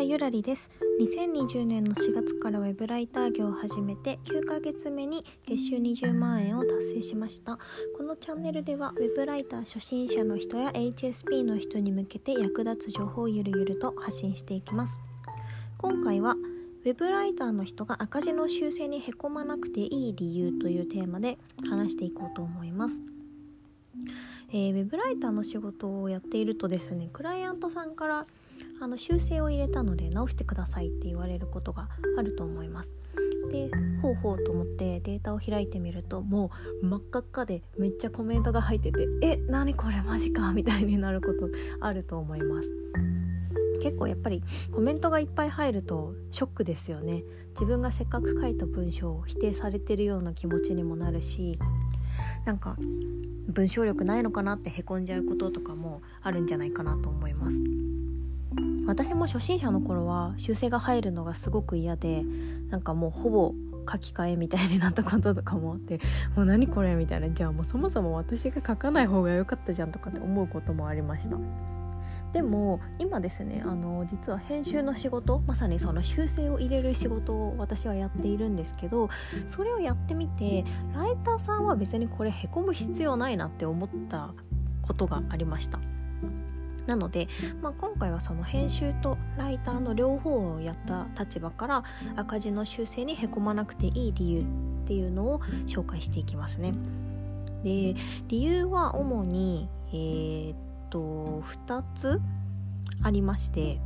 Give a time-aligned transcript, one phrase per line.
[0.00, 0.70] はゆらりです。
[0.98, 7.58] 2020年の4月からウェブライター業を始めて9ヶ月目に月収20万円を達成しました。
[7.98, 15.02] このチャンネルではウェブライター初心者の人や HSP の人に向けて役立つ情報をゆるゆると発信していきます。
[15.76, 16.34] 今回は
[16.86, 21.36] ウェブライターの人が赤字の修正にへこまなくていい理由というテーマで
[21.68, 23.02] 話していこうと思います。
[24.48, 28.26] えー、ウェブライターの仕事をやっているとですねクライアントさんから
[28.80, 32.94] あの修正を入れたので直してくださいって言われることがあると思います。
[33.50, 33.70] で
[34.00, 36.50] ほうほうと思ってデータを開いてみるとも
[36.82, 41.48] う真っ赤っかでめっちゃコメントが入ってて「え何これマジか」みたいになること
[41.80, 42.72] あると思います。
[43.82, 44.42] 結構やっぱり
[44.72, 51.58] コメントがいっぱい入るとショックですよね自分がせっかく書いた文章を否定されてるような気持ちにもなるし
[52.44, 52.76] なんか
[53.48, 57.62] 文章力ないのかなってへこんじゃうこととかもあるんじゃないかなと思います
[58.90, 62.24] 私も初心者の頃は修正が入るのがすごく嫌で
[62.70, 63.54] なんかもうほぼ
[63.88, 66.00] 書き換えみたいになったこととかもあって
[66.34, 71.38] もう何これみたいなじゃあもうそもそも私が書かない方が良かったじゃんとかって思うこともありました。
[72.32, 79.08] でも今ですねあの実は編集の仕事まさにその修正を入れる仕事を私はやっているんですけど
[79.46, 84.32] それをやってみてライターさんは別にこれへこむ必要ないなって思った
[84.82, 85.80] ことがありました。
[86.90, 87.28] なので、
[87.62, 91.84] まあ、今回はその編集とライターの両方をやった立場から
[92.16, 94.44] 赤字の修正にへこまなくていい理由っ
[94.88, 95.38] ていうのを
[95.68, 96.74] 紹介していきますね。
[97.62, 97.94] で
[98.26, 100.56] 理由は主に、えー、っ
[100.90, 102.20] と2つ
[103.04, 103.80] ありまして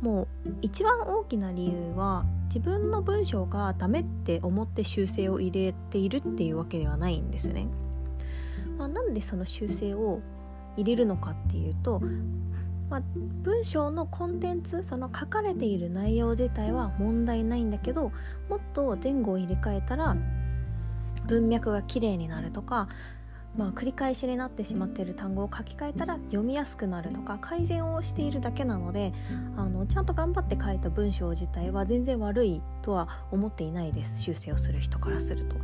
[0.00, 7.66] もう一番大きな理由は自分の文章がダメって思って修正を入れているっていうわけではないんですね。
[8.78, 10.22] まあ、なんでその修正を
[10.76, 12.00] 入れるのかっていうと、
[12.90, 13.02] まあ、
[13.42, 18.12] 文章のコンテンツその書かれている内容自体は問題ないんだけど
[18.48, 20.16] もっと前後を入れ替えたら
[21.26, 22.88] 文脈が綺麗になるとか
[23.56, 29.12] まあ、繰り返しになってしまっている単語を書き換えたら読みやすくなるとか改善をしているだけなので
[29.56, 35.56] あのちゃんと頑張って書いた文章自体は全然悪いとは思っていないです修正をする人からすると。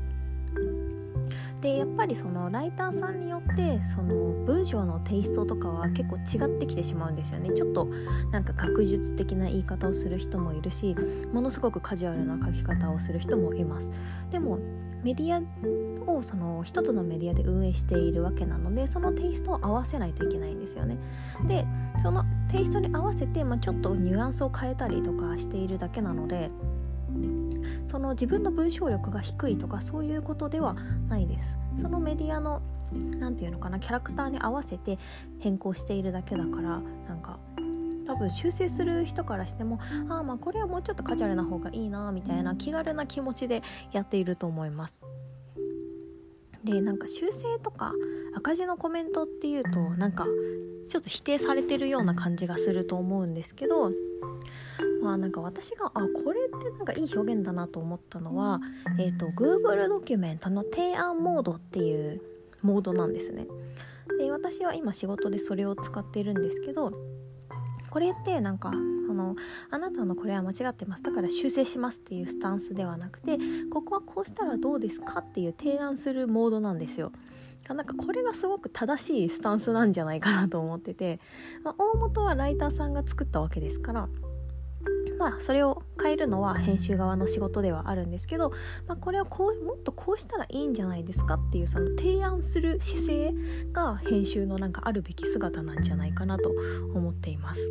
[1.61, 4.15] でやっぱりそのライターさんによってその
[4.45, 7.51] 文章のテイストとかは結構違ってきてしまうんですよね。
[7.51, 7.87] ちょっと
[8.31, 10.95] なんか学術的な言い方をする人もいるし
[11.33, 13.91] ものすごくカジュアルな書き方をする人もいます。
[14.31, 14.59] でも
[15.03, 20.99] メディアをその一つのメディアで運営しているわけなのでそのテイストを合わせないといけないんですよね。
[21.47, 21.67] で
[22.03, 26.51] そのテイストに合わせて、まあ、ちょっとニュアンスを変えたりとかしているだけなので
[27.89, 30.75] その自分の文章力が低いとかそういうことでは
[31.09, 31.59] ないです。
[31.75, 32.61] そのメディアの
[32.93, 34.99] 何て言うのかなキャラクターに合わせて
[35.39, 37.39] 変更しているだけだからなんか
[38.07, 39.79] 多分修正する人からしても
[40.09, 43.63] ああまあこれはもうちょっとカジュアルな方がいいなみたいな気軽な気持ちで
[43.93, 44.97] やっていると思います。
[46.65, 47.93] でなんか修正とか
[48.35, 50.27] 赤字のコメントっていうとなんか
[50.89, 53.93] ちょっと否定されてるような感じがすると思うんですけど
[55.03, 58.61] まあなんか私があこれってなんかいい表現だなと思ったのは、
[58.99, 62.21] えーと、Google ドキュメントの提案モードっていう
[62.63, 63.47] モードなんですね。
[64.19, 66.93] で私は今仕事でそれを使っているんですけど
[67.91, 68.73] これってなんか
[69.07, 69.37] その
[69.71, 73.39] あなたのこれは間違ってますだから修正しますっていうスタンスではなくて
[73.71, 77.13] ここはこうしたらどうですかっていう提案するモードなんですよ。
[77.69, 81.21] なんかこれがすごく正しいスタンスなんじゃないかなと思ってて、
[81.65, 84.09] まあ、大元はライターさんが作ったわけですから
[85.19, 88.51] まあそれを変えるのは編集側の仕事ではあるんですけど、
[88.87, 93.35] まあ、これをこうもっとこうしたらいいんじゃないですかっていうその提案する姿勢
[93.73, 96.53] が編集のなんかあるべき姿なんじゃないかなと
[96.95, 97.69] 思っています。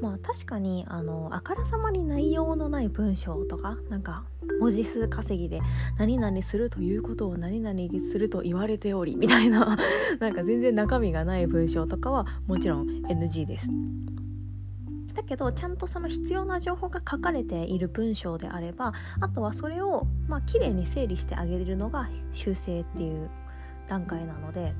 [0.00, 4.24] まあ確かにあのあからさまに内容のない文章とかなんか
[4.60, 5.60] 文字数稼ぎで
[5.98, 9.78] 何々するということを何々すると言われておりみたいな
[10.18, 13.70] なんか全然中身がない文章とかはもちろん NG です。
[15.14, 23.30] だけどちゃんとその必要な情報が書かれている文章であればあとはそれをまあ綺麗に整理してあげるのが修正っていう
[23.88, 24.74] 段階なので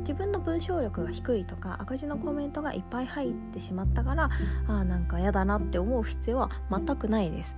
[0.00, 4.30] 自分の文章力が低いとか赤字のコメントがいっぱい入ってしまったから
[4.68, 7.56] あなんか嫌だなって思う必要は全くないです。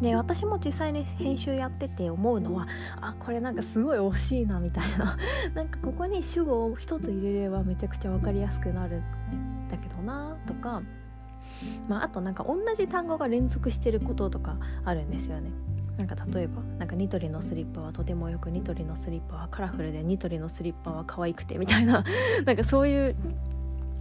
[0.00, 2.66] で私も実際に編集やってて思うのは
[3.00, 5.16] あこれなんかすごい惜しいなみたいな
[5.54, 9.02] なんかここに主語を一つ入れればめちゃくちゃ分かりやすくなる
[9.68, 10.82] だけどなとか、
[11.88, 15.50] まあ、あとなんか同じ単語が連続してることとかあるんですよね。
[15.98, 22.04] なんか例えばなんかニトリのスリッパはとてもよくニトリのスリッパはカラフルでニトリのスリッパは可愛くてみたいな
[22.44, 23.16] なんかそういう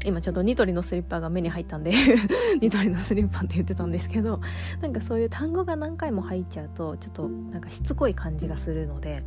[0.06, 1.92] 今ちょっとニトリのスリッパが目に入ったんで
[2.62, 4.40] ニトリのスリッパって言ってたんですけど
[4.82, 9.24] なんかそういう単語が何回も入っちゃうとちょっとなんかしつこい感じがするので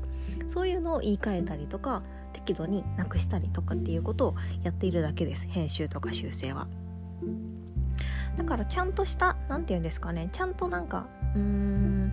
[0.46, 2.02] そういうのを言い換えたりとか
[2.32, 6.66] 適度になくしたりとかっていうことをやっているだけです編集とか修正は。
[8.36, 12.12] だからちゃんとした何て言うんですかねちゃんとなんかうーん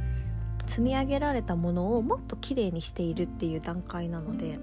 [0.66, 4.60] 積み上げられたものをもっと綺麗にしているっていう段階なので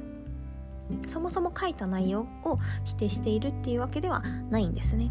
[1.06, 5.10] そもそも書いた内容を否定しているっていうわけではないんですね。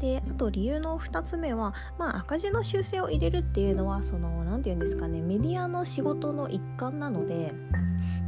[0.00, 7.52] であと理由の2つ目は、まあ、赤字の修正を入れるっていうのはその何て言うんですかねメディアの仕事の一環なので、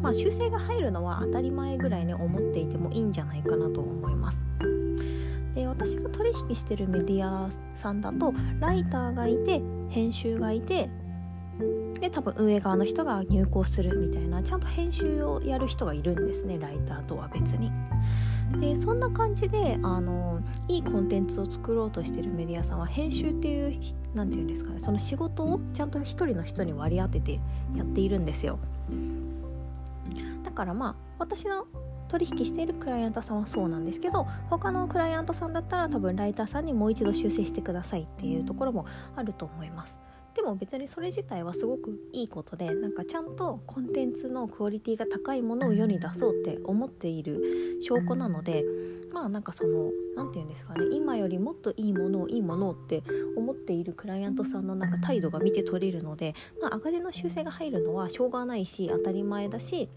[0.03, 4.43] まあ、修正が入るのは当たり前ぐらいに思っていてもいいんじゃないかなと思います。
[5.55, 10.89] で私が取引してるメディアさんだとライターがいて編集がいて
[12.01, 17.71] で多分運営側の人が入稿するみたいなちゃんと編集をやる人がいるんですねライターとは別に。
[18.59, 23.81] でそんな感じであのいいコンテンツを作ろうとしてるメディアさんは編集っていう
[24.13, 27.41] 何て言うんですかねその仕事をちゃんと一人の人に割り当てて
[27.77, 28.59] やっているんですよ
[30.43, 31.67] だからまあ私の
[32.09, 38.85] 取引しているクライアントさんはそうなんですけど他のクライアントさんだったら多分ライターさんにもう一度修正してくださいっていうところも
[39.15, 40.01] あると思います
[40.35, 48.65] でも別にそれ自体はすごくいいことでなんかちゃんとコンテンツのクオリティが高いものを世に出そうって思っている証拠なので
[49.13, 53.03] まあなんかその何て言うんですかね今よりもっといいものをいいものをって
[53.37, 59.89] 思っているクライアントさんのなんか態度が見て取れるので、まあ、赤字の修正が入るのはしょうがないし当たり前だし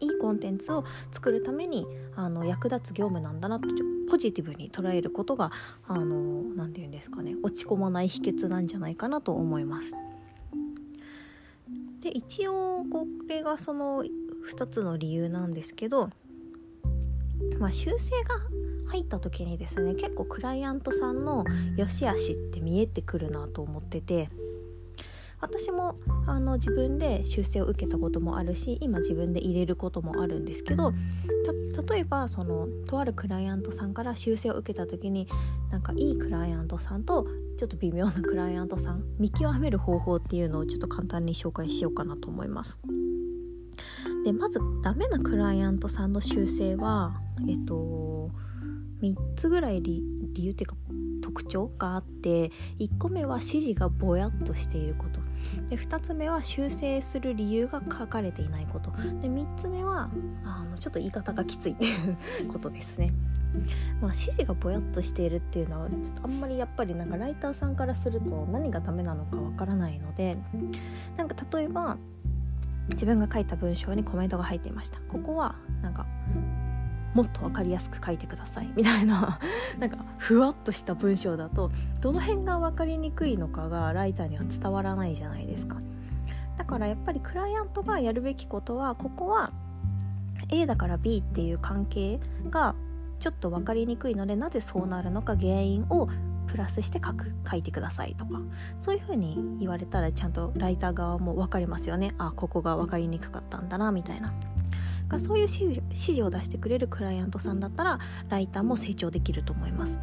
[0.00, 1.86] いいコンテンツを作るために
[2.16, 3.68] あの役立つ業務なんだなと
[4.08, 5.50] ポジティブに捉えることが
[5.88, 9.92] 何て言うんですかね落ち込まない秘訣なんじゃないかなと思います。
[12.00, 16.10] で一応これがその2つの理由なんですけど、
[17.58, 18.34] まあ、修正が
[18.90, 21.44] 入った時にですね結構クライアントさんの
[21.76, 24.28] 良し悪しって見えてくるなと思ってて
[25.40, 30.92] 私もあの自分で修正を受けたこともあるし今自分で入れることもあるんですけど
[31.88, 35.28] 例えばそのとあるクライアントさんから修正を受けた時に
[35.70, 37.26] なんかいいクライアントさんと
[37.58, 42.78] ちょっと微妙なクライアントさん見極める方法っていうのをちょっと簡単に紹介しようかなと思います。
[44.24, 48.30] でまずダメなクライアントさんの修正はえっと
[49.02, 50.02] 3つぐらい理
[50.36, 50.76] 由っていうか
[51.34, 55.20] 特徴があって1個目は指示がぼやっとしていること。
[55.68, 58.92] で2つ目は修正する理由が書かれていないこと。
[59.20, 60.10] で3つ目は
[60.44, 61.88] あのちょっと言い方がきついってい
[62.44, 63.12] うことですね。
[64.00, 70.36] まあ、指示がぼやっとしているっていうのはちょっとあんまりやっぱりなんかライターさんからすると何がダメなのかわからないので
[71.16, 71.96] なんか例えば
[72.88, 74.98] 自分が書いた文章にコメントが入っていました。
[75.08, 76.06] ここはなんか
[77.14, 78.70] もっと分かりやすく書いてください。
[78.74, 79.38] みたいな。
[79.78, 81.70] なんかふわっとした文章だと
[82.00, 85.76] どの辺が分かりにくいのかがライターには伝わらないじゃないですか。
[86.56, 89.52] だからやっぱりクライアントがやるべきことはここは
[90.50, 92.20] A だから B っていう関係
[92.50, 92.74] が
[93.20, 96.08] ちょっと分かりにくいのでなぜそうなるのか原因を
[96.46, 98.40] プラスして書く書いてくださいとか。
[98.78, 102.14] そういう風に言われたらちゃんとライター側も分かりますよね。
[102.18, 104.32] あここが分かりにくかったんだなみたいな。
[105.08, 110.00] がそういう指示指示を出してくれるクライアントさんだったらライターも成長できると思います。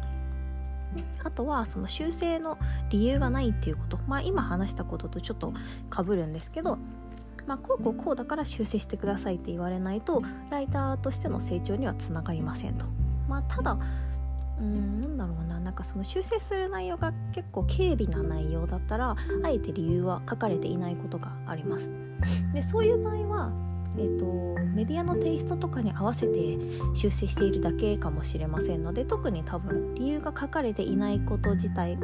[1.24, 2.58] あとはその修正の
[2.90, 5.54] 理由がないっていうことまあ今話したこととちょっと
[5.88, 6.76] かぶるんですけど
[7.46, 12.86] まあ、こうこうこうだから修正してくださいって言われないとライターとしての成長にはつながりませんと。
[13.28, 13.78] まあ、ただ
[14.60, 19.16] うんなんだろうななんかその修正する内容が結構軽微な内容だったらあ
[19.48, 21.90] えて理由は書かれていないことがあります。
[22.52, 23.52] でそういう場合は
[23.98, 24.26] えーと、
[24.74, 26.58] メディアのテイストとかに合わせて
[26.94, 31.98] 修正しているだけかもしれませんので特に多分理由が書かれていないこと自体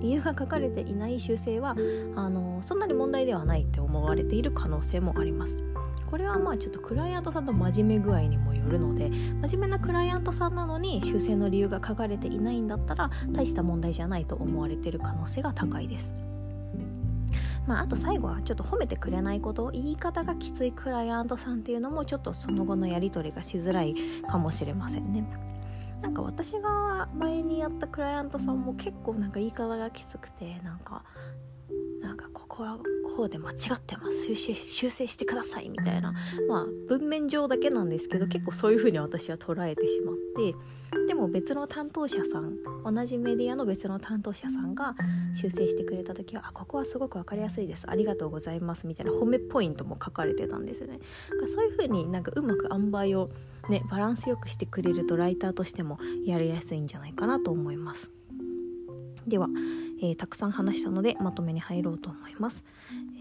[0.00, 1.76] 理由が書かれていない修正は
[2.16, 5.62] あのそんなに問題ではないって思われている可能性もあります。
[6.10, 16.14] これはまあちょっとクライアントさんの真面目具合にもよるので真面目なクライアントさんなのに修正の理由が書かれていないんだったら大した問題じゃないと思われている可能性が高いです。
[17.66, 23.94] まあ、あと最後はちょっと褒めてくれないこと言い方がきついクライアントさんっていうのもちょっとその後のやり取りがしづらい
[24.28, 25.24] かもしれませんね。
[26.00, 31.04] なんか私が前にやったクライアントさんも結構なんか言い方がきつくてなんか
[32.00, 32.78] なんかここは
[33.16, 34.26] こうで間違ってます。
[34.26, 36.12] 修正修正してくださいみたいな。
[36.48, 40.54] まあ文面上だけなんですけど結構そういう風に私は捉えてしまって。
[41.06, 44.94] でも別の担当者さん同じメディアの別の担当者さんが
[45.34, 47.88] 修正してくれた時は「あここはすごく分かりやすいです。
[47.88, 51.00] ありがとうございます」みたいな褒めポイントも書かれてたんですね。
[51.48, 53.30] そういう風になんかうまく塩梅を
[53.70, 58.12] ねバランスよくしてくれるとライターとしてもやりやすいんじゃないかなと思います。
[59.26, 59.48] では、
[60.02, 62.64] えー、たくさん話したのでまとめに入ろうと思います、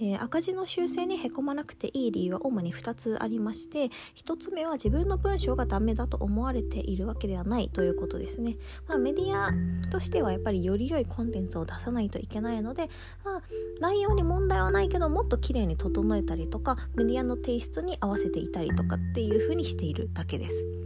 [0.02, 8.58] えー、赤字の修正にへこまなくていい理由は主に2つありまして1つ目は自分の文章がダメだと思われているわけではないということですね、
[8.88, 9.52] まあ、メディア
[9.90, 12.90] としてはやっぱりより良いコンテンツを出さないといけないので、
[13.24, 13.42] まあ、
[13.80, 20.81] 内容に問題はないけどもっと綺麗に整えたりとかメディアのテイストに合わせていたりとかっていう風にしているだけです。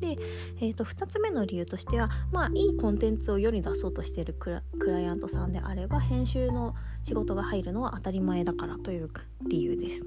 [0.00, 0.18] で、
[0.60, 9.10] えー、と2つ目の理由としては、まあ、いいコンテンツを世に出そうとしているクライアントさんであれば編集の仕事が入るのは当たり前だからという
[9.48, 10.06] 理由です。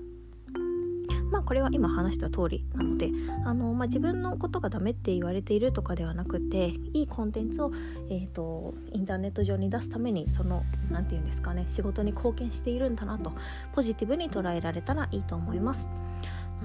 [1.32, 3.12] まあこれは今話した通りなので
[3.46, 7.72] あの、まあ、自分のことがダメって言われているとかではなくていいコンテンツを、
[8.10, 13.34] えーと、インターネット上に出すためにその何て言うんですかね仕事に貢献しているんだなと
[13.74, 15.90] ポジティブに捉えられたらいいと思います。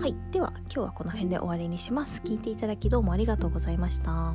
[0.00, 0.16] はい。
[0.32, 2.20] では今日はこの辺で終わりにします。
[2.24, 4.34] 聞いていただきどうもありがとうございました。